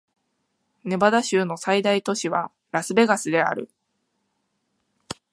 [0.83, 3.69] ネバダ州の最大都市はラスベガスである